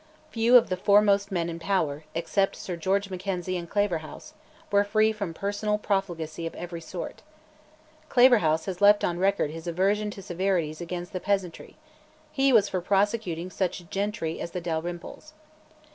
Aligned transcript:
Few 0.31 0.57
of 0.57 0.69
the 0.69 0.77
foremost 0.77 1.31
men 1.31 1.47
in 1.47 1.59
power, 1.59 2.05
except 2.15 2.55
Sir 2.55 2.75
George 2.75 3.11
Mackenzie 3.11 3.55
and 3.55 3.69
Claverhouse, 3.69 4.33
were 4.71 4.83
free 4.83 5.11
from 5.11 5.31
personal 5.31 5.77
profligacy 5.77 6.47
of 6.47 6.55
every 6.55 6.81
sort. 6.81 7.21
Claverhouse 8.09 8.65
has 8.65 8.81
left 8.81 9.03
on 9.03 9.19
record 9.19 9.51
his 9.51 9.67
aversion 9.67 10.09
to 10.09 10.23
severities 10.23 10.81
against 10.81 11.13
the 11.13 11.19
peasantry; 11.19 11.77
he 12.31 12.51
was 12.51 12.67
for 12.67 12.81
prosecuting 12.81 13.51
such 13.51 13.87
gentry 13.91 14.41
as 14.41 14.49
the 14.49 14.59
Dalrymples. 14.61 15.35